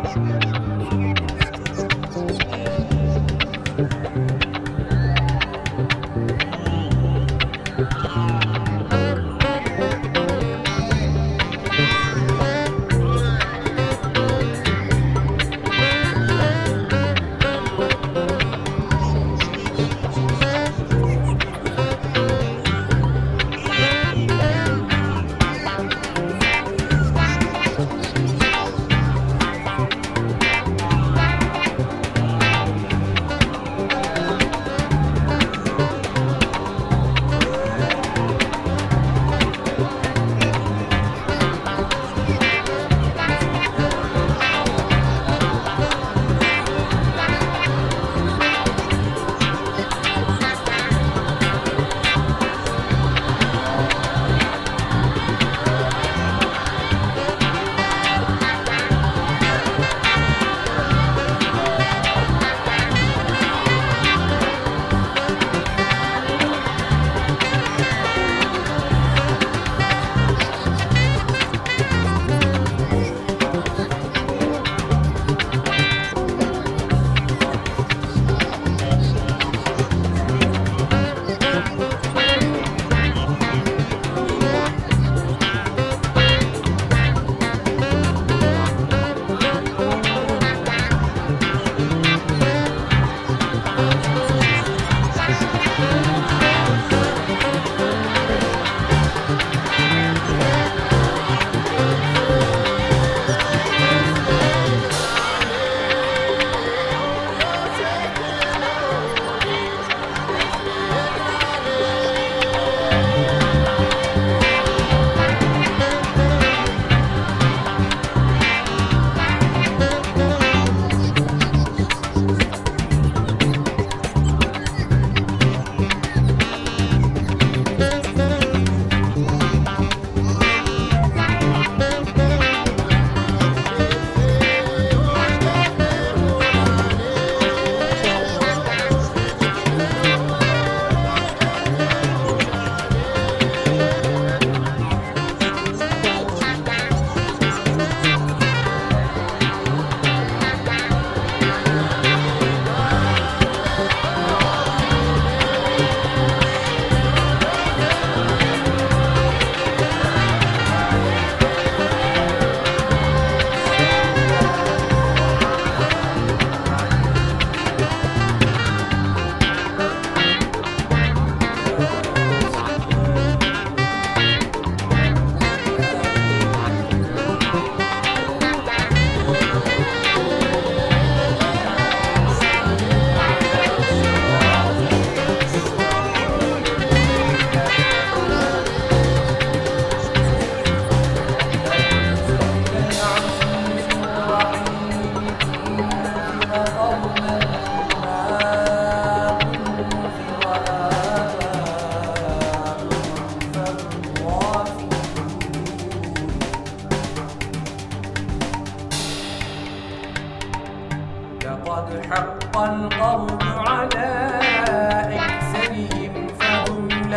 [0.00, 0.41] 了。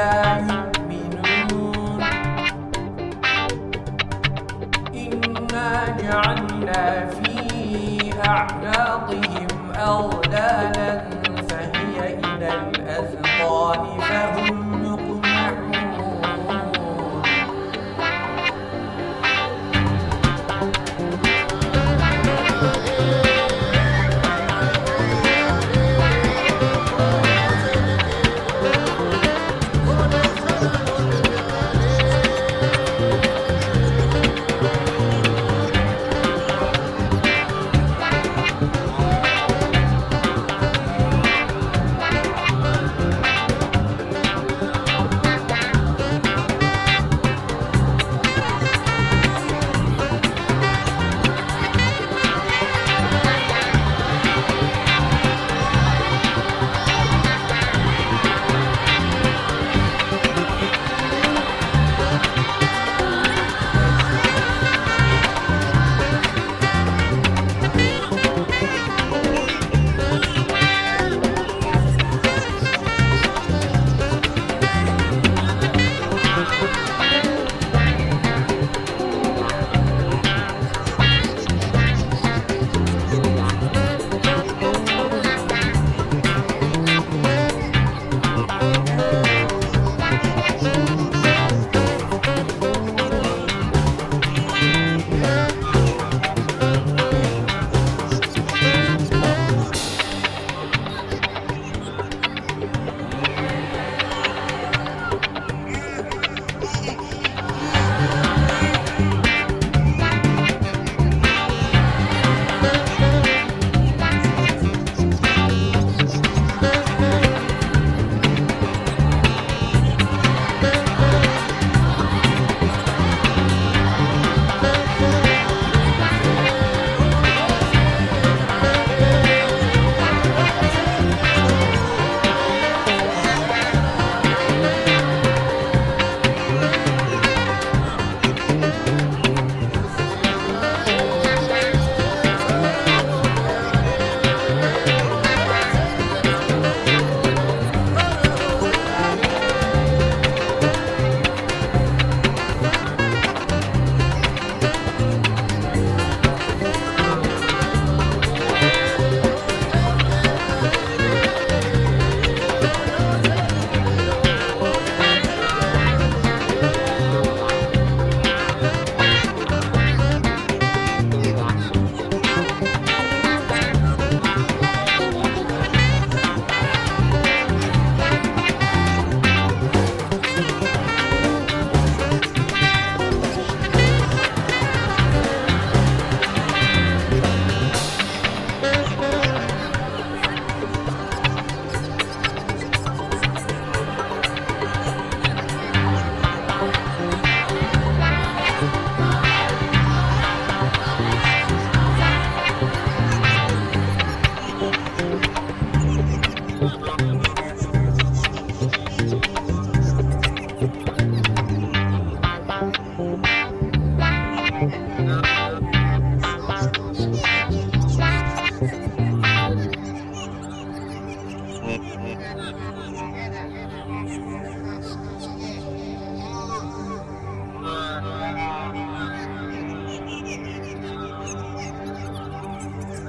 [0.06, 0.55] yeah.